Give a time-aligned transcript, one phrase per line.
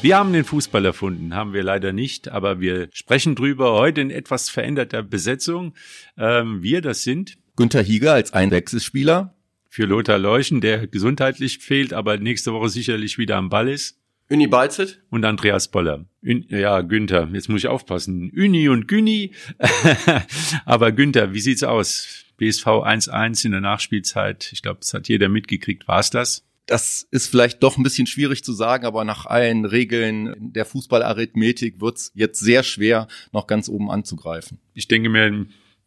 [0.00, 4.10] Wir haben den Fußball erfunden, haben wir leider nicht, aber wir sprechen drüber heute in
[4.10, 5.74] etwas veränderter Besetzung.
[6.16, 9.34] Ähm, wir, das sind Günther Hieger als Einwechselspieler.
[9.68, 13.98] Für Lothar Leuchen, der gesundheitlich fehlt, aber nächste Woche sicherlich wieder am Ball ist.
[14.30, 15.00] Uni Balzit.
[15.10, 16.04] Und Andreas Boller.
[16.22, 18.30] Ün ja, Günther, jetzt muss ich aufpassen.
[18.30, 19.32] Uni und Güni.
[20.64, 22.24] aber Günther, wie sieht's aus?
[22.36, 24.50] BSV 1-1 in der Nachspielzeit.
[24.52, 25.88] Ich glaube, das hat jeder mitgekriegt.
[25.88, 26.47] War's das?
[26.68, 31.80] Das ist vielleicht doch ein bisschen schwierig zu sagen, aber nach allen Regeln der Fußballarithmetik
[31.80, 34.58] wird's jetzt sehr schwer, noch ganz oben anzugreifen.
[34.74, 35.46] Ich denke mir,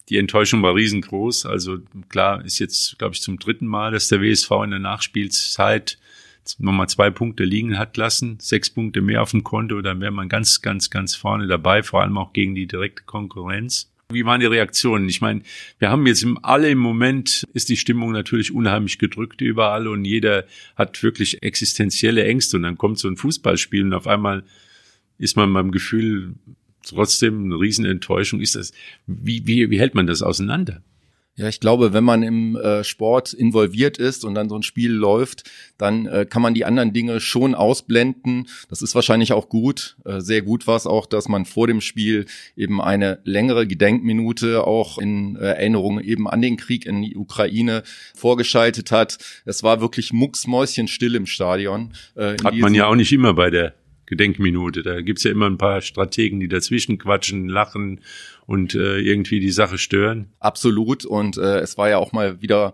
[0.10, 1.46] die Enttäuschung war riesengroß.
[1.46, 1.78] Also
[2.10, 6.00] klar ist jetzt, glaube ich, zum dritten Mal, dass der WSV in der Nachspielzeit
[6.58, 10.30] nochmal zwei Punkte liegen hat lassen, sechs Punkte mehr auf dem Konto, dann wäre man
[10.30, 13.91] ganz, ganz, ganz vorne dabei, vor allem auch gegen die direkte Konkurrenz.
[14.14, 15.08] Wie waren die Reaktionen?
[15.10, 15.42] Ich meine,
[15.80, 20.06] wir haben jetzt im, alle im Moment ist die Stimmung natürlich unheimlich gedrückt überall und
[20.06, 20.46] jeder
[20.76, 24.44] hat wirklich existenzielle Ängste und dann kommt so ein Fußballspiel und auf einmal
[25.18, 26.34] ist man beim Gefühl
[26.84, 28.42] trotzdem eine Riesenenttäuschung.
[28.42, 28.74] Ist das,
[29.08, 30.82] wie, wie, wie hält man das auseinander?
[31.42, 34.92] Ja, ich glaube, wenn man im äh, Sport involviert ist und dann so ein Spiel
[34.92, 38.48] läuft, dann äh, kann man die anderen Dinge schon ausblenden.
[38.70, 39.98] Das ist wahrscheinlich auch gut.
[40.06, 44.68] Äh, sehr gut war es auch, dass man vor dem Spiel eben eine längere Gedenkminute
[44.68, 47.82] auch in äh, Erinnerung eben an den Krieg in die Ukraine
[48.14, 49.18] vorgeschaltet hat.
[49.44, 51.94] Es war wirklich mucksmäuschenstill im Stadion.
[52.14, 53.74] Äh, Hat man ja auch nicht immer bei der
[54.12, 54.84] Gedenkminute.
[54.84, 58.02] Da gibt's ja immer ein paar Strategen, die dazwischen quatschen, lachen
[58.46, 60.28] und äh, irgendwie die Sache stören.
[60.42, 61.06] Absolut.
[61.06, 62.74] Und äh, es war ja auch mal wieder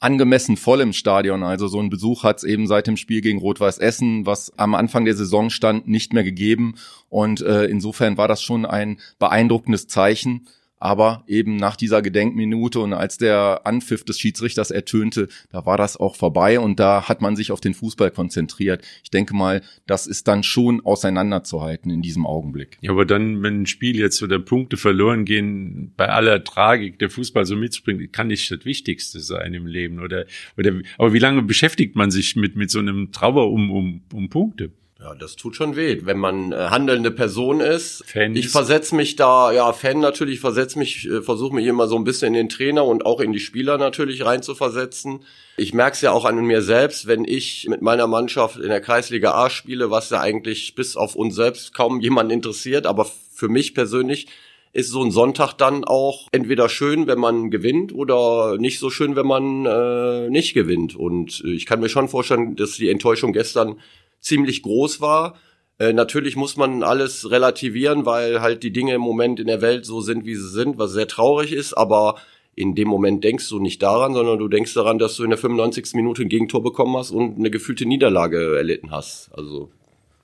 [0.00, 1.44] angemessen voll im Stadion.
[1.44, 4.74] Also so ein Besuch hat es eben seit dem Spiel gegen Rot-Weiß Essen, was am
[4.74, 6.74] Anfang der Saison stand, nicht mehr gegeben.
[7.08, 10.48] Und äh, insofern war das schon ein beeindruckendes Zeichen.
[10.78, 15.96] Aber eben nach dieser Gedenkminute und als der Anpfiff des Schiedsrichters ertönte, da war das
[15.96, 18.84] auch vorbei und da hat man sich auf den Fußball konzentriert.
[19.02, 22.76] Ich denke mal, das ist dann schon auseinanderzuhalten in diesem Augenblick.
[22.82, 27.08] Ja, aber dann, wenn ein Spiel jetzt oder Punkte verloren gehen, bei aller Tragik der
[27.08, 30.26] Fußball so mitspringt, kann nicht das Wichtigste sein im Leben oder,
[30.58, 34.28] oder, aber wie lange beschäftigt man sich mit, mit so einem Trauer um, um, um
[34.28, 34.72] Punkte?
[35.06, 38.02] Ja, das tut schon weh, wenn man äh, handelnde Person ist.
[38.08, 41.94] Fan ich versetze mich da, ja, Fan natürlich, versetze mich, äh, versuche mich immer so
[41.94, 45.20] ein bisschen in den Trainer und auch in die Spieler natürlich rein zu versetzen.
[45.58, 48.80] Ich merke es ja auch an mir selbst, wenn ich mit meiner Mannschaft in der
[48.80, 53.48] Kreisliga A spiele, was ja eigentlich bis auf uns selbst kaum jemand interessiert, aber für
[53.48, 54.26] mich persönlich
[54.72, 59.14] ist so ein Sonntag dann auch entweder schön, wenn man gewinnt oder nicht so schön,
[59.14, 60.96] wenn man äh, nicht gewinnt.
[60.96, 63.76] Und äh, ich kann mir schon vorstellen, dass die Enttäuschung gestern
[64.20, 65.36] ziemlich groß war.
[65.78, 69.84] Äh, natürlich muss man alles relativieren, weil halt die Dinge im Moment in der Welt
[69.84, 72.16] so sind, wie sie sind, was sehr traurig ist, aber
[72.54, 75.38] in dem Moment denkst du nicht daran, sondern du denkst daran, dass du in der
[75.38, 75.94] 95.
[75.94, 79.28] Minute ein Gegentor bekommen hast und eine gefühlte Niederlage erlitten hast.
[79.34, 79.70] Also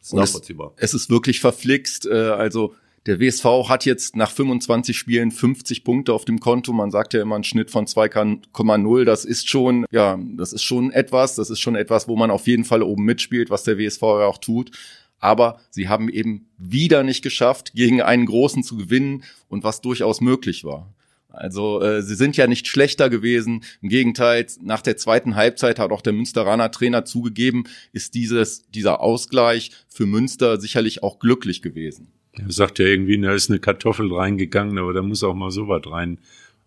[0.01, 0.73] ist nachvollziehbar.
[0.77, 2.07] Es, es, ist wirklich verflixt.
[2.07, 2.75] Äh, also
[3.07, 6.73] der WSV hat jetzt nach 25 Spielen 50 Punkte auf dem Konto.
[6.73, 9.05] Man sagt ja immer einen Schnitt von 2,0.
[9.05, 11.35] Das ist schon, ja, das ist schon etwas.
[11.35, 14.27] Das ist schon etwas, wo man auf jeden Fall oben mitspielt, was der WSV ja
[14.27, 14.71] auch tut.
[15.19, 20.21] Aber sie haben eben wieder nicht geschafft, gegen einen Großen zu gewinnen und was durchaus
[20.21, 20.93] möglich war.
[21.29, 23.65] Also äh, sie sind ja nicht schlechter gewesen.
[23.81, 29.01] Im Gegenteil, nach der zweiten Halbzeit hat auch der Münsteraner Trainer zugegeben, ist dieses, dieser
[29.01, 32.13] Ausgleich für Münster sicherlich auch glücklich gewesen.
[32.33, 35.69] Er sagt ja irgendwie, da ist eine Kartoffel reingegangen, aber da muss auch mal so
[35.69, 36.19] was rein,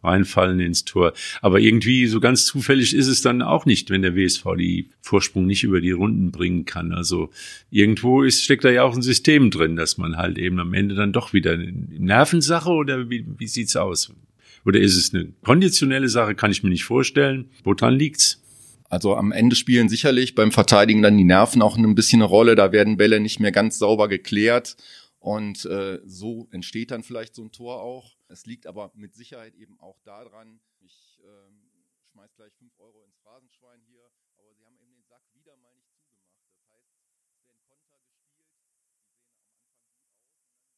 [0.03, 1.14] reinfallen ins Tor.
[1.42, 5.48] Aber irgendwie so ganz zufällig ist es dann auch nicht, wenn der WSV die Vorsprung
[5.48, 6.94] nicht über die Runden bringen kann.
[6.94, 7.31] Also
[7.72, 10.96] irgendwo ist, steckt da ja auch ein System drin, dass man halt eben am Ende
[10.96, 14.14] dann doch wieder eine Nervensache oder wie, wie sieht's aus?
[14.66, 16.36] Oder ist es eine konditionelle Sache?
[16.36, 17.50] Kann ich mir nicht vorstellen.
[17.64, 18.42] Woran liegt's?
[18.90, 22.56] Also am Ende spielen sicherlich beim Verteidigen dann die Nerven auch ein bisschen eine Rolle.
[22.56, 24.78] Da werden Bälle nicht mehr ganz sauber geklärt.
[25.25, 28.16] Und äh, so entsteht dann vielleicht so ein Tor auch.
[28.27, 31.51] Es liegt aber mit Sicherheit eben auch daran, ich äh,
[32.11, 34.07] schmeiß gleich fünf Euro ins Phrasenschwein hier,
[34.37, 36.45] aber sie haben eben den Sack wieder mal nicht zugemacht.
[36.59, 36.93] Das heißt,
[37.33, 40.69] es werden Konter gespielt, die sehen am Anfang gut aus und dann die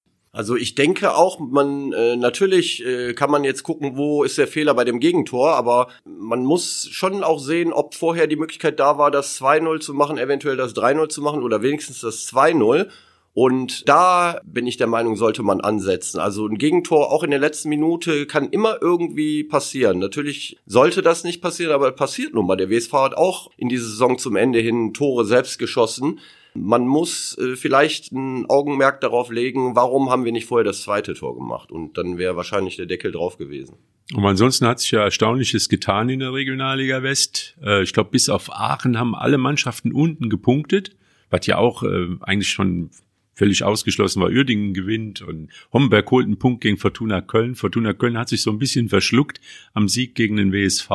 [0.00, 4.38] letzte Also ich denke auch, man äh, natürlich äh, kann man jetzt gucken, wo ist
[4.38, 8.78] der Fehler bei dem Gegentor, aber man muss schon auch sehen, ob vorher die Möglichkeit
[8.78, 12.88] da war, das 2-0 zu machen, eventuell das 3-0 zu machen oder wenigstens das 2-0.
[13.32, 16.18] Und da bin ich der Meinung, sollte man ansetzen.
[16.20, 19.98] Also ein Gegentor auch in der letzten Minute kann immer irgendwie passieren.
[19.98, 22.56] Natürlich sollte das nicht passieren, aber passiert nun mal.
[22.56, 26.20] Der WSV hat auch in dieser Saison zum Ende hin Tore selbst geschossen.
[26.62, 31.14] Man muss äh, vielleicht ein Augenmerk darauf legen, warum haben wir nicht vorher das zweite
[31.14, 31.72] Tor gemacht?
[31.72, 33.76] Und dann wäre wahrscheinlich der Deckel drauf gewesen.
[34.14, 37.56] Und ansonsten hat sich ja Erstaunliches getan in der Regionalliga West.
[37.62, 40.96] Äh, ich glaube, bis auf Aachen haben alle Mannschaften unten gepunktet,
[41.30, 42.90] was ja auch äh, eigentlich schon
[43.40, 44.28] völlig ausgeschlossen war.
[44.28, 47.54] Uerdingen gewinnt und Homberg holt einen Punkt gegen Fortuna Köln.
[47.54, 49.40] Fortuna Köln hat sich so ein bisschen verschluckt
[49.72, 50.90] am Sieg gegen den WSV.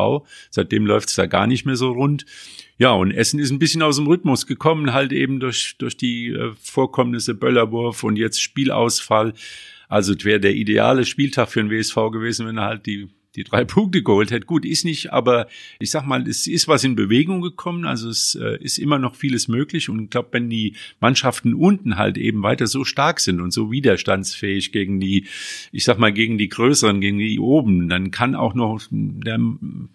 [0.51, 2.27] Seitdem läuft es da gar nicht mehr so rund.
[2.77, 6.27] Ja, und Essen ist ein bisschen aus dem Rhythmus gekommen, halt eben durch, durch die
[6.27, 9.33] äh, Vorkommnisse Böllerwurf und jetzt Spielausfall.
[9.87, 13.43] Also es wäre der ideale Spieltag für den WSV gewesen, wenn er halt die die
[13.43, 14.45] drei Punkte geholt hätte.
[14.45, 15.47] Gut, ist nicht, aber
[15.79, 17.85] ich sag mal, es ist was in Bewegung gekommen.
[17.85, 19.89] Also es äh, ist immer noch vieles möglich.
[19.89, 23.71] Und ich glaube, wenn die Mannschaften unten halt eben weiter so stark sind und so
[23.71, 25.27] widerstandsfähig gegen die,
[25.71, 29.39] ich sag mal, gegen die größeren, gegen die oben, dann kann auch noch, der,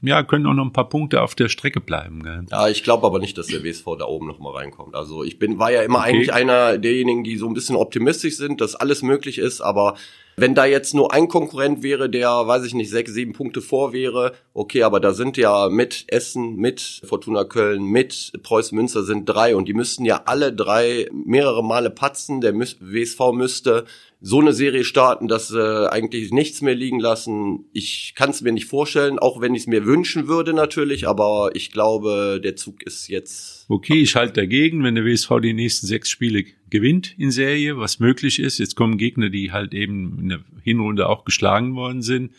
[0.03, 2.23] ja, können auch noch ein paar Punkte auf der Strecke bleiben.
[2.23, 2.45] Gell?
[2.51, 4.95] Ja, ich glaube aber nicht, dass der WSV da oben noch mal reinkommt.
[4.95, 6.11] Also ich bin, war ja immer okay.
[6.11, 9.97] eigentlich einer derjenigen, die so ein bisschen optimistisch sind, dass alles möglich ist, aber
[10.41, 13.93] wenn da jetzt nur ein Konkurrent wäre, der, weiß ich nicht, sechs, sieben Punkte vor
[13.93, 19.27] wäre, okay, aber da sind ja mit Essen, mit Fortuna Köln, mit Preußen Münster sind
[19.27, 22.41] drei und die müssten ja alle drei mehrere Male patzen.
[22.41, 23.85] Der WSV müsste
[24.23, 27.65] so eine Serie starten, dass sie eigentlich nichts mehr liegen lassen.
[27.73, 31.51] Ich kann es mir nicht vorstellen, auch wenn ich es mir wünschen würde natürlich, aber
[31.55, 33.65] ich glaube, der Zug ist jetzt.
[33.69, 37.99] Okay, ich halte dagegen, wenn der WSV die nächsten sechs Spiele gewinnt in Serie, was
[37.99, 38.59] möglich ist.
[38.59, 42.33] Jetzt kommen Gegner, die halt eben in der Hinrunde auch geschlagen worden sind.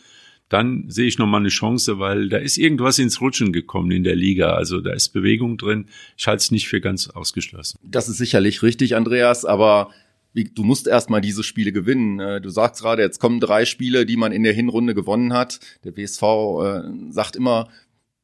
[0.48, 4.14] Dann sehe ich nochmal eine Chance, weil da ist irgendwas ins Rutschen gekommen in der
[4.14, 4.52] Liga.
[4.52, 5.86] Also da ist Bewegung drin.
[6.16, 7.78] Ich halte es nicht für ganz ausgeschlossen.
[7.82, 9.90] Das ist sicherlich richtig, Andreas, aber
[10.34, 12.20] du musst erstmal diese Spiele gewinnen.
[12.20, 15.60] Äh, du sagst gerade, jetzt kommen drei Spiele, die man in der Hinrunde gewonnen hat.
[15.84, 17.68] Der WSV äh, sagt immer,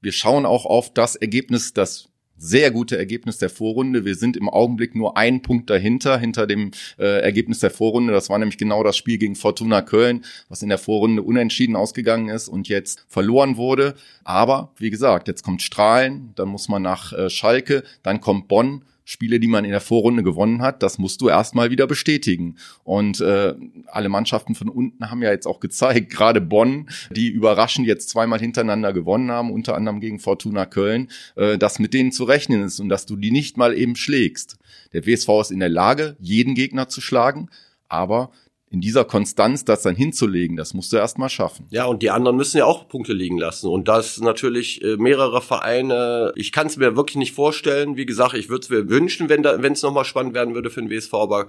[0.00, 2.08] wir schauen auch auf das Ergebnis, das
[2.38, 4.04] sehr gute Ergebnis der Vorrunde.
[4.04, 8.12] Wir sind im Augenblick nur ein Punkt dahinter, hinter dem äh, Ergebnis der Vorrunde.
[8.12, 12.28] Das war nämlich genau das Spiel gegen Fortuna Köln, was in der Vorrunde unentschieden ausgegangen
[12.28, 13.94] ist und jetzt verloren wurde.
[14.22, 18.84] Aber wie gesagt, jetzt kommt Strahlen, dann muss man nach äh, Schalke, dann kommt Bonn
[19.10, 22.58] Spiele, die man in der Vorrunde gewonnen hat, das musst du erstmal wieder bestätigen.
[22.84, 23.54] Und äh,
[23.86, 28.38] alle Mannschaften von unten haben ja jetzt auch gezeigt, gerade Bonn, die überraschend jetzt zweimal
[28.38, 32.80] hintereinander gewonnen haben, unter anderem gegen Fortuna Köln, äh, dass mit denen zu rechnen ist
[32.80, 34.58] und dass du die nicht mal eben schlägst.
[34.92, 37.48] Der WSV ist in der Lage, jeden Gegner zu schlagen,
[37.88, 38.30] aber
[38.70, 41.66] in dieser Konstanz das dann hinzulegen, das musst du erst mal schaffen.
[41.70, 43.68] Ja, und die anderen müssen ja auch Punkte liegen lassen.
[43.68, 46.32] Und das natürlich äh, mehrere Vereine.
[46.36, 47.96] Ich kann es mir wirklich nicht vorstellen.
[47.96, 50.90] Wie gesagt, ich würde es mir wünschen, wenn es nochmal spannend werden würde für den
[50.90, 51.46] WSV, aber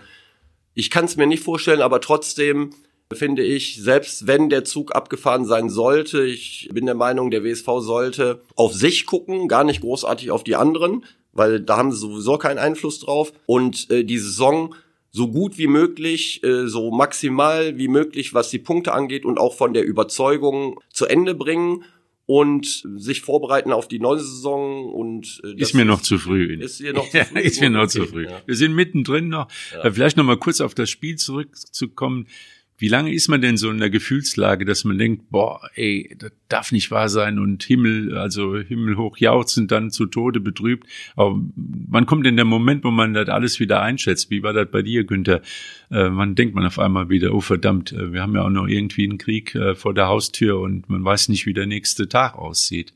[0.76, 2.72] ich kann es mir nicht vorstellen, aber trotzdem
[3.12, 7.66] finde ich, selbst wenn der Zug abgefahren sein sollte, ich bin der Meinung, der WSV
[7.80, 12.38] sollte auf sich gucken, gar nicht großartig auf die anderen, weil da haben sie sowieso
[12.38, 13.34] keinen Einfluss drauf.
[13.46, 14.76] Und äh, die Saison
[15.12, 19.56] so gut wie möglich, äh, so maximal wie möglich, was die Punkte angeht und auch
[19.56, 21.84] von der Überzeugung zu Ende bringen
[22.26, 26.56] und sich vorbereiten auf die neue Saison und äh, ist mir noch zu früh.
[26.62, 27.40] Ist, hier noch zu früh.
[27.40, 28.28] ist mir noch okay, zu früh.
[28.46, 29.48] Wir sind mittendrin noch.
[29.74, 29.92] Ja.
[29.92, 32.28] Vielleicht noch mal kurz auf das Spiel zurückzukommen.
[32.80, 36.32] Wie lange ist man denn so in der Gefühlslage, dass man denkt, boah, ey, das
[36.48, 40.88] darf nicht wahr sein und Himmel, also himmelhoch jauchzend dann zu Tode betrübt.
[41.18, 44.32] Aber wann kommt denn der Moment, wo man das alles wieder einschätzt?
[44.32, 45.42] Wie war das bei dir, Günther?
[45.90, 48.68] Äh, wann denkt man auf einmal wieder, oh verdammt, äh, wir haben ja auch noch
[48.68, 52.36] irgendwie einen Krieg äh, vor der Haustür und man weiß nicht, wie der nächste Tag
[52.36, 52.94] aussieht.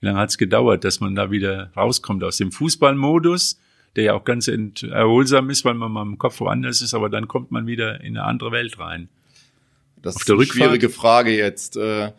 [0.00, 3.60] Wie lange hat es gedauert, dass man da wieder rauskommt aus dem Fußballmodus?
[3.96, 7.28] Der ja auch ganz erholsam ist, weil man mal im Kopf woanders ist, aber dann
[7.28, 9.08] kommt man wieder in eine andere Welt rein.
[10.02, 11.76] Das Auf ist eine schwierige Frage jetzt.
[11.76, 12.12] Äh,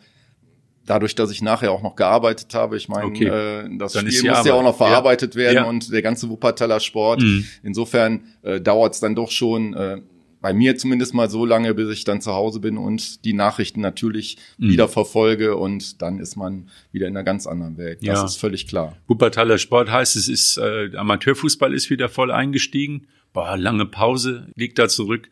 [0.86, 3.26] dadurch, dass ich nachher auch noch gearbeitet habe, ich meine, okay.
[3.26, 5.40] äh, das dann Spiel muss ja auch noch verarbeitet ja.
[5.40, 5.64] werden ja.
[5.64, 7.22] und der ganze Wuppertaler Sport.
[7.22, 7.46] Mhm.
[7.62, 10.00] Insofern äh, dauert es dann doch schon äh,
[10.42, 13.80] bei mir zumindest mal so lange, bis ich dann zu Hause bin und die Nachrichten
[13.80, 14.70] natürlich mhm.
[14.70, 18.00] wieder verfolge und dann ist man wieder in einer ganz anderen Welt.
[18.02, 18.24] Das ja.
[18.24, 18.96] ist völlig klar.
[19.06, 23.06] Wuppertaler Sport heißt, es ist äh, Amateurfußball ist wieder voll eingestiegen.
[23.32, 25.30] Boah, lange Pause liegt da zurück.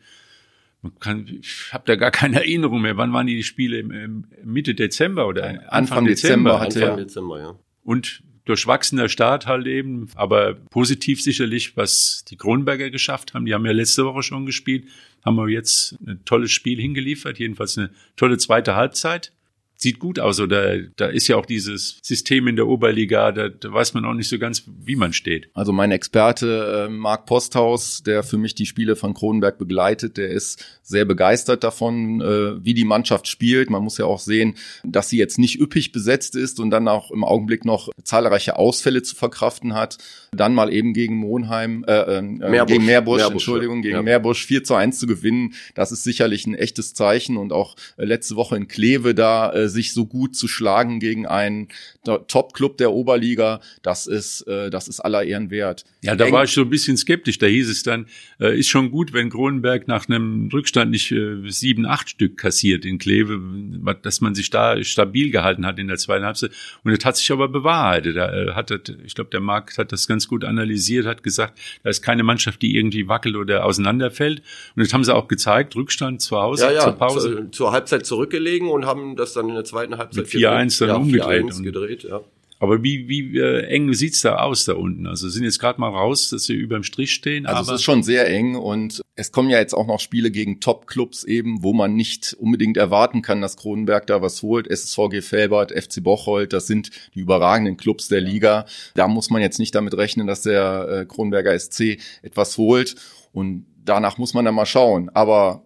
[0.81, 2.97] Man kann, ich habe da gar keine Erinnerung mehr.
[2.97, 3.79] Wann waren die Spiele?
[3.79, 6.51] Im, Mitte Dezember oder Anfang, Anfang Dezember?
[6.51, 7.55] Dezember hatte Anfang Dezember, ja.
[7.83, 13.45] Und durchwachsener Start halt eben, aber positiv sicherlich, was die Kronberger geschafft haben.
[13.45, 14.85] Die haben ja letzte Woche schon gespielt,
[15.23, 19.31] haben wir jetzt ein tolles Spiel hingeliefert, jedenfalls eine tolle zweite Halbzeit.
[19.81, 20.39] Sieht gut aus.
[20.39, 24.13] Oder da ist ja auch dieses System in der Oberliga, da, da weiß man auch
[24.13, 25.49] nicht so ganz, wie man steht.
[25.53, 30.29] Also mein Experte äh, Marc Posthaus, der für mich die Spiele von Kronenberg begleitet, der
[30.29, 33.69] ist sehr begeistert davon, äh, wie die Mannschaft spielt.
[33.69, 37.11] Man muss ja auch sehen, dass sie jetzt nicht üppig besetzt ist und dann auch
[37.11, 39.97] im Augenblick noch zahlreiche Ausfälle zu verkraften hat.
[40.31, 44.01] Dann mal eben gegen Monheim, äh, äh, Meerbusch, gegen Meerbusch, Meerbusch Entschuldigung, gegen ja.
[44.01, 45.53] Meerbusch 4 zu 1 zu gewinnen.
[45.73, 49.69] Das ist sicherlich ein echtes Zeichen und auch äh, letzte Woche in Kleve da äh,
[49.71, 51.69] sich so gut zu schlagen gegen einen
[52.03, 55.85] Top-Club der Oberliga, das ist, äh, das ist aller Ehren wert.
[56.01, 57.37] Ja, da Eng war ich so ein bisschen skeptisch.
[57.37, 58.07] Da hieß es dann,
[58.39, 62.85] äh, ist schon gut, wenn Kronenberg nach einem Rückstand nicht äh, sieben, acht Stück kassiert
[62.85, 63.39] in Kleve,
[64.01, 66.51] dass man sich da stabil gehalten hat in der zweiten Halbzeit.
[66.83, 68.15] Und das hat sich aber bewahrheitet.
[68.15, 71.59] Da äh, hat das, ich glaube, der Markt hat das ganz gut analysiert, hat gesagt,
[71.83, 74.41] da ist keine Mannschaft, die irgendwie wackelt oder auseinanderfällt.
[74.75, 77.35] Und das haben sie auch gezeigt, Rückstand zu Hause, ja, ja, zur Pause.
[77.35, 80.95] Zur, zur Halbzeit zurückgelegen und haben das dann in der zweiten Halbzeit 4-1 dann ja,
[80.95, 81.90] umgedreht.
[81.91, 82.21] 4 gedreht, ja.
[82.59, 85.07] Aber wie, wie äh, eng sieht's da aus da unten?
[85.07, 87.47] Also sind jetzt gerade mal raus, dass sie überm Strich stehen.
[87.47, 90.59] Also es ist schon sehr eng und es kommen ja jetzt auch noch Spiele gegen
[90.59, 94.67] Top-Clubs eben, wo man nicht unbedingt erwarten kann, dass Kronenberg da was holt.
[94.67, 98.67] SSVG Felbert, FC Bocholt, das sind die überragenden Clubs der Liga.
[98.93, 102.93] Da muss man jetzt nicht damit rechnen, dass der äh, Kronenberger SC etwas holt.
[103.33, 105.09] Und danach muss man dann mal schauen.
[105.09, 105.63] Aber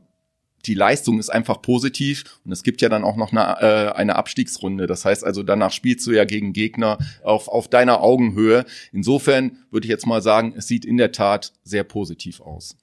[0.68, 4.16] die Leistung ist einfach positiv und es gibt ja dann auch noch eine, äh, eine
[4.16, 4.88] Abstiegsrunde.
[4.88, 8.66] Das heißt also, danach spielst du ja gegen Gegner auf, auf deiner Augenhöhe.
[8.92, 12.76] Insofern würde ich jetzt mal sagen, es sieht in der Tat sehr positiv aus.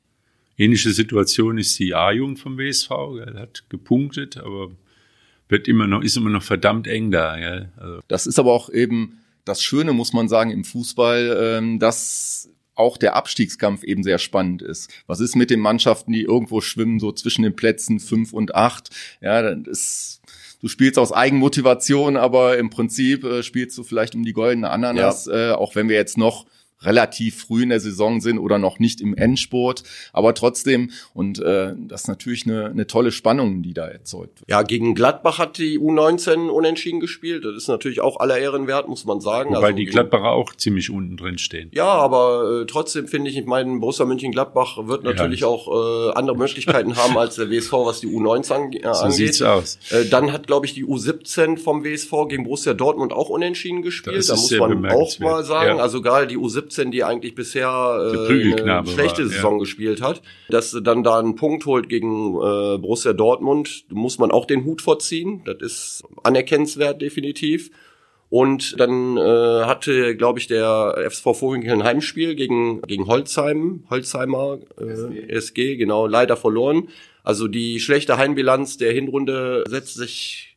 [0.57, 2.91] Ähnliche Situation ist die A-Jugend vom WSV.
[2.91, 4.71] Er hat gepunktet, aber
[5.49, 7.39] wird immer noch, ist immer noch verdammt eng da.
[7.39, 7.67] Ja.
[7.77, 8.01] Also.
[8.09, 12.49] Das ist aber auch eben das Schöne, muss man sagen, im Fußball, ähm, dass
[12.83, 14.91] auch der Abstiegskampf eben sehr spannend ist.
[15.07, 18.91] Was ist mit den Mannschaften, die irgendwo schwimmen, so zwischen den Plätzen fünf und acht?
[19.21, 20.21] Ja, dann ist
[20.61, 25.27] du spielst aus Eigenmotivation, aber im Prinzip äh, spielst du vielleicht um die goldene Ananas,
[25.27, 25.51] ja.
[25.51, 26.47] äh, auch wenn wir jetzt noch
[26.85, 31.75] relativ früh in der Saison sind oder noch nicht im Endsport, aber trotzdem und äh,
[31.77, 34.51] das ist natürlich eine, eine tolle Spannung, die da erzeugt wird.
[34.51, 37.45] Ja, gegen Gladbach hat die U19 unentschieden gespielt.
[37.45, 39.51] Das ist natürlich auch aller Ehren wert, muss man sagen.
[39.51, 41.71] Wobei also die Gladbacher auch ziemlich unten drin stehen.
[41.73, 45.47] Ja, aber äh, trotzdem finde ich, ich meine, Borussia Mönchengladbach wird natürlich ja.
[45.47, 49.17] auch äh, andere Möglichkeiten haben als der WSV, was die U19 ange so angeht.
[49.17, 49.79] Sieht's aus.
[49.91, 54.17] Äh, dann hat, glaube ich, die U17 vom WSV gegen Borussia Dortmund auch unentschieden gespielt.
[54.17, 55.77] Das da muss man auch mal sagen.
[55.77, 55.83] Ja.
[55.83, 59.59] Also gerade die U17 17, die eigentlich bisher äh, eine schlechte war, Saison ja.
[59.61, 64.31] gespielt hat, dass sie dann da einen Punkt holt gegen äh, Borussia Dortmund, muss man
[64.31, 65.43] auch den Hut vorziehen.
[65.45, 67.71] Das ist anerkennenswert definitiv.
[68.31, 74.59] Und dann äh, hatte, glaube ich, der FSV Vorwinkel ein Heimspiel gegen, gegen Holzheim, Holzheimer
[74.81, 76.89] äh, SG, genau, leider verloren.
[77.25, 80.52] Also die schlechte Heimbilanz der Hinrunde setzt sich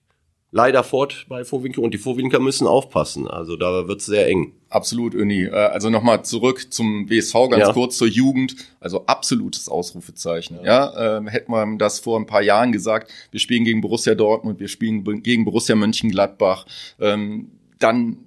[0.56, 3.28] leider fort bei Vorwinkel und die Vorwinker müssen aufpassen.
[3.28, 4.54] Also da wird's sehr eng.
[4.70, 5.44] Absolut, Uni.
[5.44, 7.74] Äh, also nochmal zurück zum WSV ganz ja.
[7.74, 8.56] kurz zur Jugend.
[8.80, 10.58] Also absolutes Ausrufezeichen.
[10.64, 14.16] Ja, ja äh, hätten wir das vor ein paar Jahren gesagt, wir spielen gegen Borussia
[14.16, 16.66] Dortmund, wir spielen gegen Borussia Mönchengladbach,
[17.02, 18.25] ähm, dann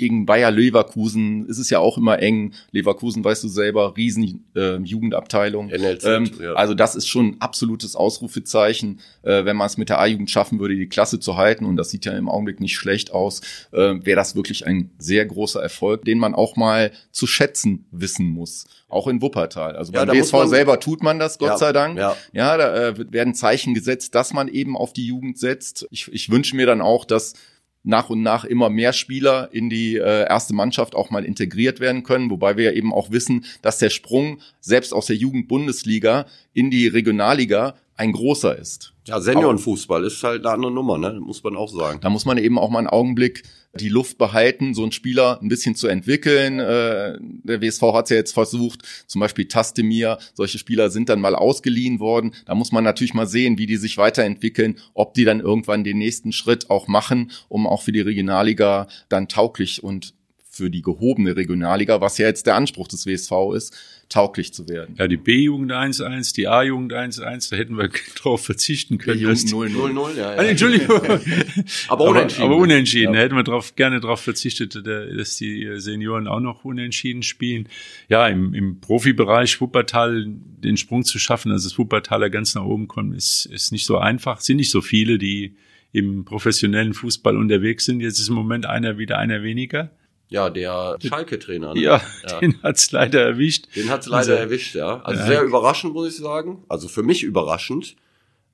[0.00, 2.54] gegen Bayer Leverkusen ist es ja auch immer eng.
[2.72, 5.66] Leverkusen, weißt du selber, riesen äh, Jugendabteilung.
[5.68, 6.54] NLZ, ähm, ja.
[6.54, 10.58] Also das ist schon ein absolutes Ausrufezeichen, äh, wenn man es mit der A-Jugend schaffen
[10.58, 11.66] würde, die Klasse zu halten.
[11.66, 13.42] Und das sieht ja im Augenblick nicht schlecht aus.
[13.72, 18.30] Äh, Wäre das wirklich ein sehr großer Erfolg, den man auch mal zu schätzen wissen
[18.30, 18.64] muss.
[18.88, 19.76] Auch in Wuppertal.
[19.76, 21.98] Also ja, beim BSV selber tut man das, Gott ja, sei Dank.
[21.98, 25.86] Ja, ja da äh, werden Zeichen gesetzt, dass man eben auf die Jugend setzt.
[25.90, 27.34] Ich, ich wünsche mir dann auch, dass
[27.82, 32.02] nach und nach immer mehr Spieler in die äh, erste Mannschaft auch mal integriert werden
[32.02, 36.70] können, wobei wir ja eben auch wissen, dass der Sprung selbst aus der Jugendbundesliga in
[36.70, 38.94] die Regionalliga ein großer ist.
[39.06, 41.20] Ja, Seniorenfußball ist halt eine andere Nummer, ne?
[41.20, 42.00] muss man auch sagen.
[42.00, 43.42] Da muss man eben auch mal einen Augenblick
[43.74, 46.60] die Luft behalten, so einen Spieler ein bisschen zu entwickeln.
[46.60, 51.20] Äh, der WSV hat es ja jetzt versucht, zum Beispiel Tastemir, solche Spieler sind dann
[51.20, 52.32] mal ausgeliehen worden.
[52.46, 55.98] Da muss man natürlich mal sehen, wie die sich weiterentwickeln, ob die dann irgendwann den
[55.98, 60.14] nächsten Schritt auch machen, um auch für die Regionalliga dann tauglich und
[60.48, 63.76] für die gehobene Regionalliga, was ja jetzt der Anspruch des WSV ist,
[64.10, 64.96] tauglich zu werden.
[64.98, 69.18] Ja, die B-Jugend 1-1, die A-Jugend 1-1, da hätten wir drauf verzichten können.
[69.18, 70.38] B-Jugend 0-0, ja, ja.
[70.38, 71.00] Ah, Entschuldigung.
[71.88, 72.42] aber unentschieden.
[72.42, 73.14] Aber, aber unentschieden.
[73.14, 73.20] Ja.
[73.20, 77.68] Da hätten wir drauf, gerne darauf verzichtet, dass die Senioren auch noch unentschieden spielen.
[78.08, 82.88] Ja, im, im Profibereich Wuppertal den Sprung zu schaffen, also das Wuppertaler ganz nach oben
[82.88, 84.40] kommen, ist, ist nicht so einfach.
[84.40, 85.54] Es sind nicht so viele, die
[85.92, 88.00] im professionellen Fußball unterwegs sind.
[88.00, 89.90] Jetzt ist im Moment einer wieder einer weniger.
[90.30, 91.74] Ja, der Schalke-Trainer.
[91.74, 91.80] Ne?
[91.80, 93.66] Ja, ja, den hat's leider erwischt.
[93.74, 95.02] Den hat's leider also, erwischt, ja.
[95.02, 95.26] Also ja.
[95.26, 96.64] sehr überraschend, muss ich sagen.
[96.68, 97.96] Also für mich überraschend.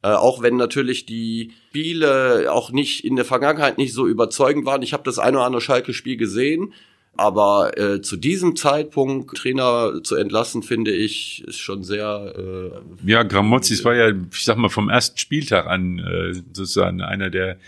[0.02, 4.80] Äh, auch wenn natürlich die Spiele auch nicht in der Vergangenheit nicht so überzeugend waren.
[4.83, 6.73] Ich habe das eine oder andere Schalke-Spiel gesehen,
[7.18, 12.35] aber äh, zu diesem Zeitpunkt Trainer zu entlassen, finde ich, ist schon sehr.
[12.37, 17.28] Äh, ja, Gramozis war ja, ich sag mal, vom ersten Spieltag an äh, sozusagen einer
[17.28, 17.59] der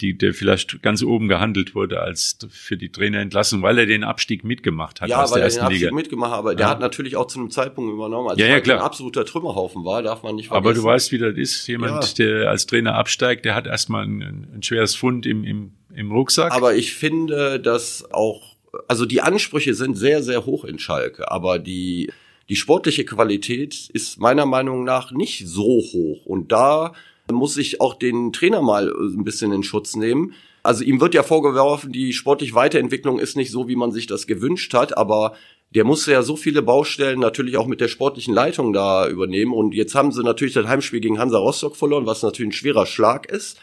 [0.00, 4.44] die, der vielleicht ganz oben gehandelt wurde als für die Trainerentlassung, weil er den Abstieg
[4.44, 5.94] mitgemacht hat ja, aus weil der ersten er den Abstieg Liga.
[5.94, 6.56] mitgemacht hat, aber ja.
[6.56, 8.78] der hat natürlich auch zu einem Zeitpunkt übernommen, als ja, ja, klar.
[8.78, 10.66] ein absoluter Trümmerhaufen war, darf man nicht vergessen.
[10.66, 11.66] Aber du weißt, wie das ist.
[11.66, 12.24] Jemand, ja.
[12.24, 16.52] der als Trainer absteigt, der hat erstmal ein, ein schweres Fund im, im, im Rucksack.
[16.52, 18.56] Aber ich finde, dass auch,
[18.88, 22.10] also die Ansprüche sind sehr, sehr hoch in Schalke, aber die,
[22.48, 26.26] die sportliche Qualität ist meiner Meinung nach nicht so hoch.
[26.26, 26.92] Und da
[27.34, 30.34] muss ich auch den Trainer mal äh, ein bisschen in Schutz nehmen.
[30.62, 34.26] Also ihm wird ja vorgeworfen, die sportliche Weiterentwicklung ist nicht so, wie man sich das
[34.26, 35.34] gewünscht hat, aber
[35.74, 39.52] der musste ja so viele Baustellen natürlich auch mit der sportlichen Leitung da übernehmen.
[39.52, 42.86] Und jetzt haben sie natürlich das Heimspiel gegen Hansa Rostock verloren, was natürlich ein schwerer
[42.86, 43.58] Schlag ist.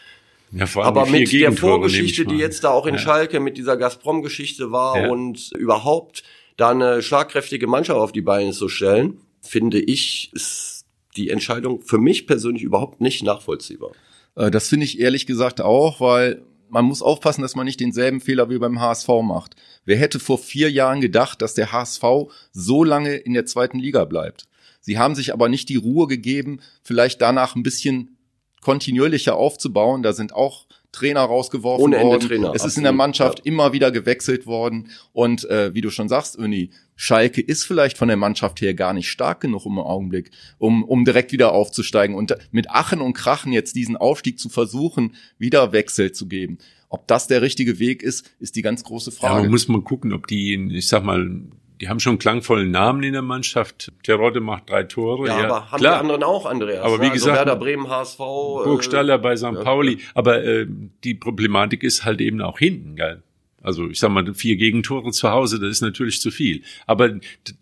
[0.50, 3.00] Ja, vor allem Aber mit der Vorgeschichte, die jetzt da auch in ja.
[3.00, 5.10] Schalke mit dieser Gazprom-Geschichte war ja.
[5.10, 6.22] und überhaupt
[6.56, 10.77] da eine schlagkräftige Mannschaft auf die Beine zu stellen, finde ich, ist
[11.18, 13.90] die Entscheidung für mich persönlich überhaupt nicht nachvollziehbar.
[14.36, 18.20] Äh, das finde ich ehrlich gesagt auch, weil man muss aufpassen, dass man nicht denselben
[18.20, 19.56] Fehler wie beim HSV macht.
[19.84, 22.04] Wer hätte vor vier Jahren gedacht, dass der HSV
[22.52, 24.48] so lange in der zweiten Liga bleibt?
[24.80, 28.16] Sie haben sich aber nicht die Ruhe gegeben, vielleicht danach ein bisschen
[28.60, 30.02] kontinuierlicher aufzubauen.
[30.02, 32.28] Da sind auch Trainer rausgeworfen Ohne Ende worden.
[32.28, 33.44] Trainer, es absolut, ist in der Mannschaft ja.
[33.44, 34.88] immer wieder gewechselt worden.
[35.12, 38.92] Und äh, wie du schon sagst, Öni, Schalke ist vielleicht von der Mannschaft her gar
[38.94, 42.16] nicht stark genug im Augenblick, um, um direkt wieder aufzusteigen.
[42.16, 46.58] Und mit Achen und Krachen jetzt diesen Aufstieg zu versuchen, wieder Wechsel zu geben.
[46.88, 49.44] Ob das der richtige Weg ist, ist die ganz große Frage.
[49.44, 51.42] Ja, muss man gucken, ob die, ich sag mal,
[51.80, 53.92] die haben schon einen klangvollen Namen in der Mannschaft.
[54.02, 55.28] Terodde macht drei Tore.
[55.28, 55.94] Ja, ja aber haben klar.
[55.94, 56.84] die anderen auch, Andreas.
[56.84, 57.12] Aber wie ne?
[57.12, 58.18] also gesagt, Werder Bremen, HSV.
[58.18, 59.44] Burgstaller äh, bei St.
[59.44, 59.98] Ja, Pauli.
[60.14, 60.66] Aber äh,
[61.04, 63.22] die Problematik ist halt eben auch hinten, geil.
[63.60, 66.62] Also ich sag mal, vier Gegentore zu Hause, das ist natürlich zu viel.
[66.86, 67.10] Aber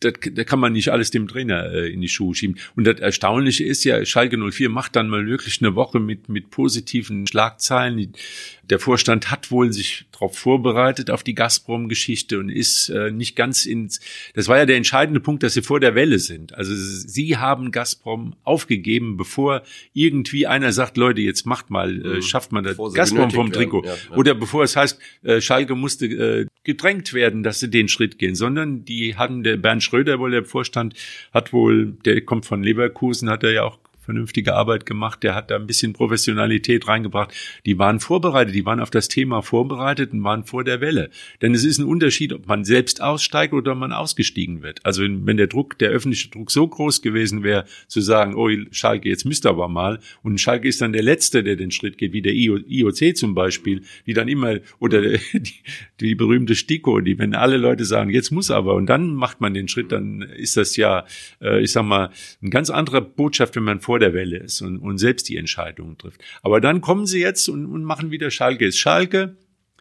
[0.00, 2.58] da, da kann man nicht alles dem Trainer äh, in die Schuhe schieben.
[2.76, 6.50] Und das Erstaunliche ist ja, Schalke 04 macht dann mal wirklich eine Woche mit, mit
[6.50, 8.12] positiven Schlagzeilen.
[8.68, 13.66] Der Vorstand hat wohl sich darauf vorbereitet, auf die Gazprom-Geschichte und ist äh, nicht ganz
[13.66, 14.00] ins,
[14.35, 16.55] das war ja der entscheidende Punkt, dass sie vor der Welle sind.
[16.55, 22.22] Also sie haben Gazprom aufgegeben, bevor irgendwie einer sagt, Leute, jetzt macht mal, äh, mhm.
[22.22, 23.85] schafft mal das Gazprom vom Trikot.
[23.85, 24.16] Ja, ja.
[24.16, 28.35] Oder bevor es heißt, äh, Schalke musste äh, gedrängt werden, dass sie den Schritt gehen,
[28.35, 30.94] sondern die hatten, der Bernd Schröder, wohl der Vorstand,
[31.33, 35.51] hat wohl, der kommt von Leverkusen, hat er ja auch vernünftige Arbeit gemacht, der hat
[35.51, 37.35] da ein bisschen Professionalität reingebracht.
[37.66, 41.11] Die waren vorbereitet, die waren auf das Thema vorbereitet und waren vor der Welle.
[41.42, 44.81] Denn es ist ein Unterschied, ob man selbst aussteigt oder man ausgestiegen wird.
[44.85, 49.09] Also wenn der Druck, der öffentliche Druck so groß gewesen wäre, zu sagen, oh Schalke,
[49.09, 49.99] jetzt müsst ihr aber mal.
[50.23, 53.83] Und Schalke ist dann der Letzte, der den Schritt geht, wie der IOC zum Beispiel,
[54.07, 55.55] die dann immer, oder die,
[56.01, 59.53] die berühmte Stiko, die, wenn alle Leute sagen, jetzt muss aber, und dann macht man
[59.53, 61.05] den Schritt, dann ist das ja,
[61.42, 64.61] äh, ich sag mal, eine ganz andere Botschaft, wenn man vor vor der Welle ist
[64.61, 66.20] und, und selbst die Entscheidungen trifft.
[66.42, 69.37] Aber dann kommen sie jetzt und, und machen wieder Schalke ist Schalke.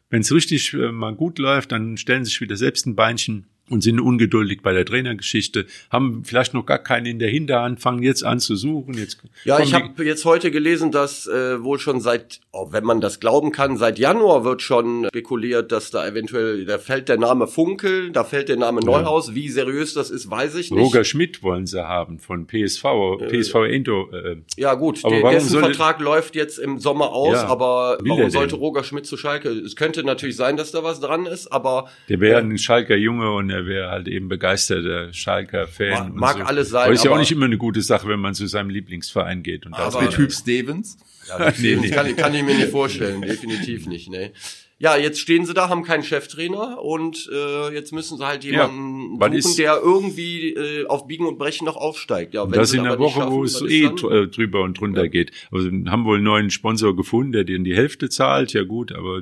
[0.09, 3.47] Wenn es richtig äh, mal gut läuft, dann stellen sie sich wieder selbst ein Beinchen
[3.69, 8.03] und sind ungeduldig bei der Trainergeschichte, haben vielleicht noch gar keinen in der Hinterhand, fangen
[8.03, 8.93] jetzt an zu suchen.
[8.93, 13.01] Jetzt ja, ich habe jetzt heute gelesen, dass äh, wohl schon seit, oh, wenn man
[13.01, 17.47] das glauben kann, seit Januar wird schon spekuliert, dass da eventuell, da fällt der Name
[17.47, 19.29] Funkel, da fällt der Name Neuhaus.
[19.29, 19.35] Ja.
[19.35, 20.79] Wie seriös das ist, weiß ich nicht.
[20.79, 22.85] Roger Schmidt wollen sie haben von PSV,
[23.19, 24.11] äh, PSV Endo.
[24.11, 28.29] Äh, ja gut, aber der, dessen Vertrag läuft jetzt im Sommer aus, ja, aber warum
[28.29, 29.49] sollte Roger Schmidt zu Schalke?
[29.49, 33.31] Es könnte natürlich sein, dass da was dran ist, aber der wäre ein Schalker Junge
[33.31, 36.13] und er wäre halt eben begeisterter Schalker-Fan.
[36.13, 36.43] Mag, mag so.
[36.43, 36.85] alles sein.
[36.85, 39.65] Aber ist ja auch nicht immer eine gute Sache, wenn man zu seinem Lieblingsverein geht.
[39.65, 40.97] Und aber mit Typ Stevens?
[41.27, 41.89] Ja, nee, nee.
[41.89, 44.09] Kann, kann ich mir nicht vorstellen, definitiv nicht.
[44.09, 44.31] Nee.
[44.77, 49.17] Ja, jetzt stehen sie da, haben keinen Cheftrainer und äh, jetzt müssen sie halt jemanden
[49.21, 52.33] ja, suchen, der irgendwie äh, auf Biegen und Brechen noch aufsteigt.
[52.33, 55.09] Ja, wenn das in der Woche, wo es eh dann, äh, drüber und drunter ja.
[55.09, 55.31] geht.
[55.49, 58.51] Also haben wohl einen neuen Sponsor gefunden, der denen die Hälfte zahlt.
[58.51, 59.21] Ja gut, aber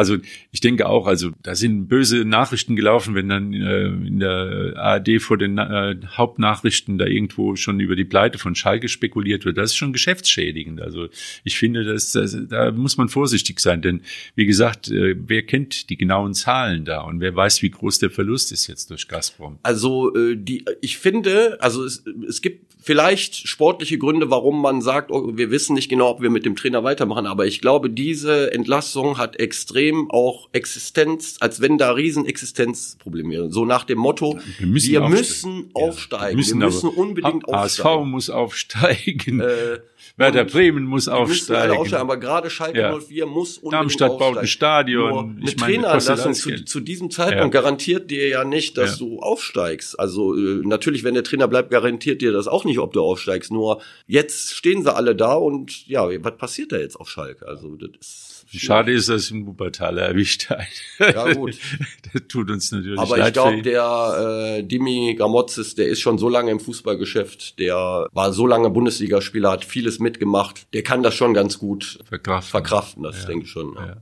[0.00, 0.16] also
[0.50, 5.20] ich denke auch, also da sind böse Nachrichten gelaufen, wenn dann äh, in der ARD
[5.20, 9.58] vor den äh, Hauptnachrichten da irgendwo schon über die Pleite von Schalke spekuliert wird.
[9.58, 10.80] Das ist schon geschäftsschädigend.
[10.80, 11.08] Also
[11.44, 14.00] ich finde, das, das, da muss man vorsichtig sein, denn
[14.34, 17.98] wie gesagt, gesagt, äh, wer kennt die genauen Zahlen da und wer weiß, wie groß
[17.98, 19.58] der Verlust ist jetzt durch Gazprom?
[19.62, 25.10] Also äh, die, ich finde, also es, es gibt vielleicht sportliche Gründe, warum man sagt,
[25.10, 28.52] oh, wir wissen nicht genau, ob wir mit dem Trainer weitermachen, aber ich glaube, diese
[28.52, 33.52] Entlassung hat extrem auch Existenz, als wenn da riesen Existenzprobleme wären.
[33.52, 37.48] So nach dem Motto, wir müssen, wir müssen aufsteigen, ja, wir müssen, wir müssen unbedingt
[37.48, 38.00] aufsteigen.
[38.00, 39.40] HSV muss aufsteigen.
[39.40, 39.80] Äh,
[40.16, 41.76] Werder Bremen muss aufsteigen.
[41.76, 42.02] aufsteigen.
[42.02, 42.98] Aber gerade Schalke ja.
[42.98, 44.34] 04 muss unbedingt Darmstadt aufsteigen.
[44.34, 45.10] baut Stadion.
[45.10, 47.60] Nur eine Trainerentlassung zu, zu, diesem Zeitpunkt ja.
[47.60, 49.06] garantiert dir ja nicht, dass ja.
[49.06, 49.98] du aufsteigst.
[49.98, 53.50] Also äh, natürlich, wenn der Trainer bleibt, garantiert dir das auch nicht, ob du aufsteigst.
[53.50, 57.48] Nur jetzt stehen sie alle da und ja, was passiert da jetzt auf Schalke?
[57.48, 60.66] Also das ist Schade ist, dass im Wuppertaler erwischt hat.
[60.98, 61.56] Ja gut.
[62.12, 63.38] das tut uns natürlich Aber leid.
[63.38, 68.08] Aber ich glaube, der äh, Dimi Gramotzes, der ist schon so lange im Fußballgeschäft, der
[68.12, 70.66] war so lange Bundesligaspieler, hat vieles mitgemacht.
[70.74, 72.50] Der kann das schon ganz gut verkraften.
[72.50, 73.28] Verkraften, das ja.
[73.28, 73.74] denke ich schon.
[73.74, 73.86] Ja.
[73.86, 73.96] ja.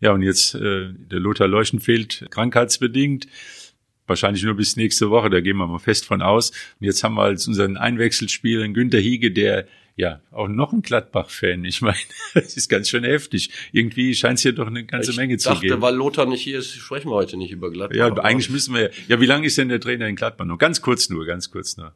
[0.00, 3.26] Ja und jetzt äh, der Lothar Leuchten fehlt krankheitsbedingt
[4.06, 6.50] wahrscheinlich nur bis nächste Woche, da gehen wir mal fest von aus.
[6.50, 9.66] Und jetzt haben wir als unseren Einwechselspieler Günter Hiege, der
[9.98, 11.64] ja, auch noch ein Gladbach-Fan.
[11.64, 11.96] Ich meine,
[12.34, 13.50] das ist ganz schön heftig.
[13.72, 15.66] Irgendwie scheint es hier doch eine ganze ich Menge zu dachte, geben.
[15.66, 17.96] Ich dachte, weil Lothar nicht hier ist, sprechen wir heute nicht über Gladbach.
[17.96, 20.58] Ja, eigentlich müssen wir, ja, wie lange ist denn der Trainer in Gladbach noch?
[20.58, 21.94] Ganz kurz nur, ganz kurz nur.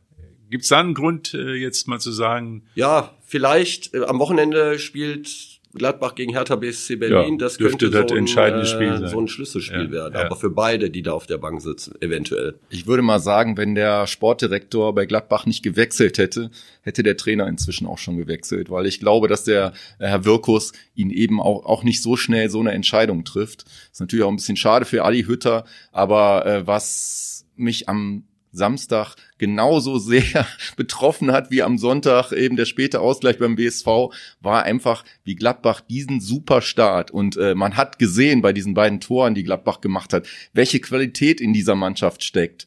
[0.49, 2.65] Gibt es da einen Grund, äh, jetzt mal zu sagen?
[2.75, 8.09] Ja, vielleicht äh, am Wochenende spielt Gladbach gegen Hertha BSC Berlin, ja, das könnte das
[8.09, 9.07] so, ein, äh, sein.
[9.07, 10.15] so ein Schlüsselspiel ja, werden.
[10.15, 10.27] Ja.
[10.27, 12.59] Aber für beide, die da auf der Bank sitzen, eventuell.
[12.71, 16.51] Ich würde mal sagen, wenn der Sportdirektor bei Gladbach nicht gewechselt hätte,
[16.83, 21.11] hätte der Trainer inzwischen auch schon gewechselt, weil ich glaube, dass der Herr Wirkus ihn
[21.11, 23.65] eben auch, auch nicht so schnell so eine Entscheidung trifft.
[23.65, 28.25] Das ist natürlich auch ein bisschen schade für Adi Hütter, aber äh, was mich am
[28.53, 33.87] Samstag genauso sehr betroffen hat wie am Sonntag eben der späte Ausgleich beim BSV,
[34.41, 37.11] war einfach wie Gladbach diesen super Start.
[37.11, 41.41] Und äh, man hat gesehen bei diesen beiden Toren, die Gladbach gemacht hat, welche Qualität
[41.41, 42.67] in dieser Mannschaft steckt.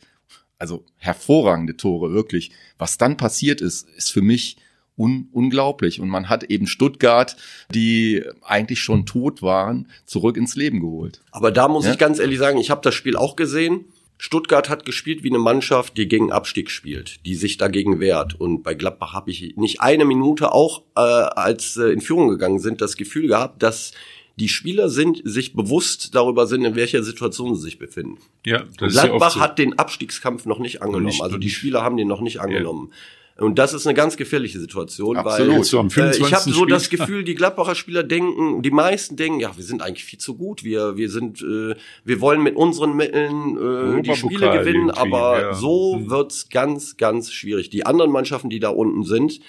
[0.57, 2.51] Also hervorragende Tore, wirklich.
[2.77, 4.57] Was dann passiert ist, ist für mich
[4.95, 5.99] un unglaublich.
[5.99, 7.35] Und man hat eben Stuttgart,
[7.73, 11.21] die eigentlich schon tot waren, zurück ins Leben geholt.
[11.31, 11.91] Aber da muss ja?
[11.91, 13.85] ich ganz ehrlich sagen, ich habe das Spiel auch gesehen
[14.17, 18.39] Stuttgart hat gespielt wie eine Mannschaft, die gegen Abstieg spielt, die sich dagegen wehrt.
[18.39, 22.59] Und bei Gladbach habe ich nicht eine Minute, auch äh, als äh, in Führung gegangen
[22.59, 23.91] sind, das Gefühl gehabt, dass
[24.35, 28.17] die Spieler sind sich bewusst darüber sind, in welcher Situation sie sich befinden.
[28.45, 29.39] Ja, das Gladbach ist ja so.
[29.41, 31.07] hat den Abstiegskampf noch nicht angenommen.
[31.07, 32.89] Nicht, also die Spieler haben den noch nicht angenommen.
[32.89, 32.95] Ja.
[33.37, 35.49] Und das ist eine ganz gefährliche Situation, Absolut.
[35.49, 39.57] weil äh, ich habe so das Gefühl, die Gladbacher Spieler denken, die meisten denken, ja,
[39.57, 43.97] wir sind eigentlich viel zu gut, wir wir sind, äh, wir wollen mit unseren Mitteln
[43.97, 45.53] äh, die Spiele gewinnen, aber ja.
[45.53, 46.09] so hm.
[46.11, 47.71] wird's ganz ganz schwierig.
[47.71, 49.39] Die anderen Mannschaften, die da unten sind,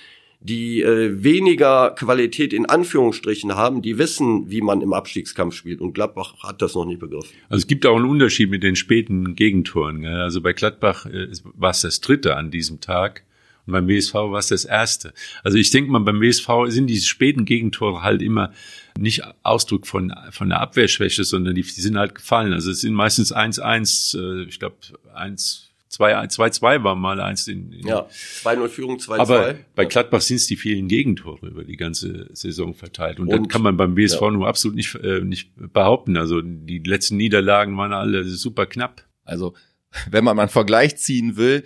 [0.45, 5.81] die äh, weniger Qualität in Anführungsstrichen haben, die wissen, wie man im Abstiegskampf spielt.
[5.81, 7.31] Und Gladbach hat das noch nicht begriffen.
[7.49, 10.03] Also es gibt auch einen Unterschied mit den späten Gegentoren.
[10.03, 10.21] Gell?
[10.21, 13.25] Also bei Gladbach äh, war es das dritte an diesem Tag.
[13.67, 15.13] Und beim WSV war es das erste.
[15.43, 18.53] Also ich denke mal, beim WSV sind diese späten Gegentore halt immer
[18.99, 22.53] nicht Ausdruck von, von der Abwehrschwäche, sondern die, die sind halt gefallen.
[22.53, 24.77] Also es sind meistens 1-1, äh, ich glaube
[25.15, 28.07] 1 2-2 war mal eins in, in Ja,
[28.43, 29.19] 2-0 Führung, 2-2.
[29.19, 33.21] Aber bei Gladbach sind es die vielen Gegentore über die ganze Saison verteilt.
[33.21, 34.31] Und, und das kann man beim BSV ja.
[34.31, 36.17] nur absolut nicht, äh, nicht behaupten.
[36.17, 39.05] Also die letzten Niederlagen waren alle super knapp.
[39.25, 39.55] Also
[40.11, 41.65] wenn man mal einen Vergleich ziehen will,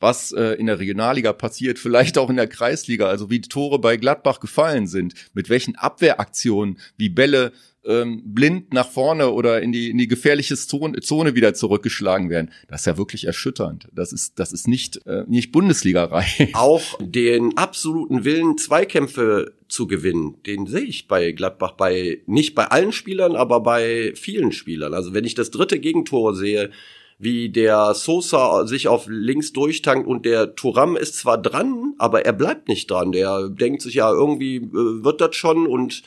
[0.00, 3.78] was äh, in der Regionalliga passiert, vielleicht auch in der Kreisliga, also wie die Tore
[3.78, 7.52] bei Gladbach gefallen sind, mit welchen Abwehraktionen, wie Bälle
[7.86, 12.50] ähm, blind nach vorne oder in die, in die gefährliche Zone, Zone wieder zurückgeschlagen werden.
[12.68, 13.88] Das ist ja wirklich erschütternd.
[13.92, 16.50] Das ist, das ist nicht, äh, nicht Bundesliga-Reihe.
[16.54, 22.66] Auch den absoluten Willen, Zweikämpfe zu gewinnen, den sehe ich bei Gladbach bei, nicht bei
[22.66, 24.94] allen Spielern, aber bei vielen Spielern.
[24.94, 26.70] Also wenn ich das dritte Gegentor sehe,
[27.18, 32.32] wie der Sosa sich auf links durchtankt und der Turam ist zwar dran, aber er
[32.32, 33.12] bleibt nicht dran.
[33.12, 36.02] Der denkt sich ja, irgendwie äh, wird das schon und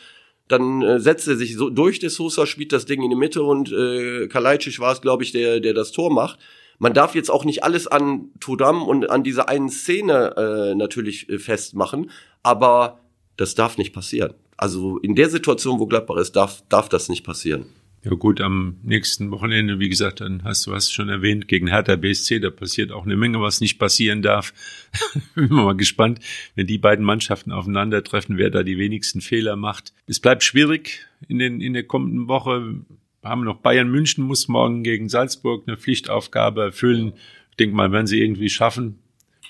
[0.47, 1.99] dann äh, setzt er sich so durch.
[1.99, 5.31] Der Sosa spielt das Ding in die Mitte und äh, Kalajdzic war es, glaube ich,
[5.31, 6.39] der, der das Tor macht.
[6.79, 11.27] Man darf jetzt auch nicht alles an Turam und an dieser einen Szene äh, natürlich
[11.29, 12.11] äh, festmachen,
[12.43, 12.99] aber
[13.35, 14.33] das darf nicht passieren.
[14.57, 17.65] Also in der Situation, wo Gladbach ist, darf, darf das nicht passieren.
[18.09, 21.97] Ja gut, am nächsten Wochenende, wie gesagt, dann hast du was schon erwähnt, gegen Hertha
[21.97, 24.53] BSC, da passiert auch eine Menge, was nicht passieren darf.
[25.35, 26.21] Bin mal gespannt,
[26.55, 29.91] wenn die beiden Mannschaften aufeinandertreffen, wer da die wenigsten Fehler macht.
[30.05, 32.75] Es bleibt schwierig in, den, in der kommenden Woche.
[33.21, 37.11] Wir haben noch Bayern München, muss morgen gegen Salzburg eine Pflichtaufgabe erfüllen.
[37.51, 38.99] Ich denke mal, werden sie irgendwie schaffen,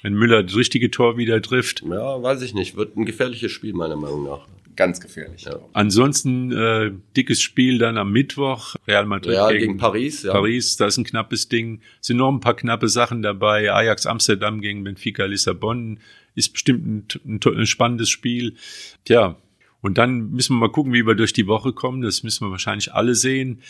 [0.02, 1.84] wenn Müller das richtige Tor wieder trifft.
[1.88, 2.76] Ja, weiß ich nicht.
[2.76, 4.48] Wird ein gefährliches Spiel, meiner Meinung nach.
[4.78, 5.44] Ganz gefährlich.
[5.44, 5.60] Ja.
[5.74, 10.24] Ansonsten äh, dickes Spiel dann am Mittwoch, Real Madrid Real gegen, gegen, Paris.
[10.24, 10.32] Ja.
[10.32, 11.82] Paris, da ist ein knappes Ding.
[12.00, 13.72] Es sind noch ein paar knappe Sachen dabei.
[13.74, 16.00] Ajax Amsterdam gegen Benfica Lissabon
[16.36, 18.56] ist bestimmt ein, ein, ein spannendes Spiel.
[19.04, 19.36] Tja,
[19.82, 22.02] und dann müssen wir mal gucken, wie wir durch die Woche kommen.
[22.02, 23.62] Das müssen wir wahrscheinlich alle sehen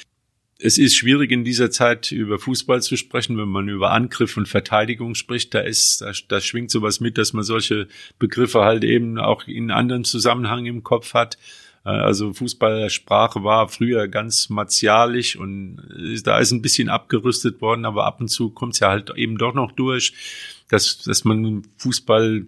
[0.59, 4.47] es ist schwierig in dieser Zeit über Fußball zu sprechen, wenn man über Angriff und
[4.47, 5.53] Verteidigung spricht.
[5.53, 9.69] Da ist, da, da schwingt sowas mit, dass man solche Begriffe halt eben auch in
[9.71, 11.37] anderen Zusammenhang im Kopf hat.
[11.85, 15.81] Äh, also Fußballersprache war früher ganz martialisch und
[16.23, 19.37] da ist ein bisschen abgerüstet worden, aber ab und zu kommt es ja halt eben
[19.37, 20.13] doch noch durch,
[20.69, 22.45] dass, dass man Fußball,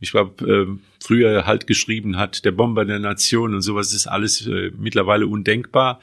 [0.00, 0.66] ich glaube, äh,
[1.04, 6.00] früher halt geschrieben hat, der Bomber der Nation und sowas ist alles äh, mittlerweile undenkbar.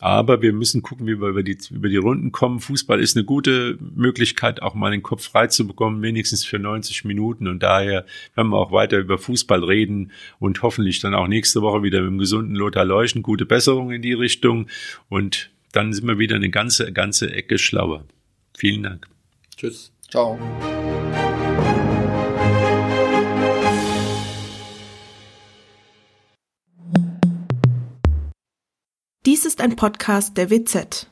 [0.00, 2.60] Aber wir müssen gucken, wie wir über die, über die Runden kommen.
[2.60, 7.06] Fußball ist eine gute Möglichkeit, auch mal den Kopf frei zu bekommen, wenigstens für 90
[7.06, 7.48] Minuten.
[7.48, 8.04] Und daher
[8.34, 12.10] werden wir auch weiter über Fußball reden und hoffentlich dann auch nächste Woche wieder mit
[12.10, 13.22] dem gesunden Lothar Leuchten.
[13.22, 14.68] Gute Besserung in die Richtung.
[15.08, 18.04] Und dann sind wir wieder eine ganze, ganze Ecke schlauer.
[18.56, 19.08] Vielen Dank.
[19.56, 19.92] Tschüss.
[20.10, 20.38] Ciao.
[29.66, 31.08] Ein Podcast der WZ.